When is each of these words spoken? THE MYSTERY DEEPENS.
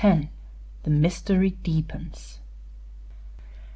THE 0.81 0.89
MYSTERY 0.89 1.51
DEEPENS. 1.61 2.39